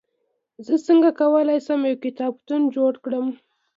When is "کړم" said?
3.03-3.27